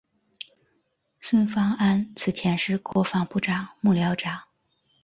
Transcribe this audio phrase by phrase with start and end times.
[1.19, 4.45] 孙芳安此前是国防部长幕僚长。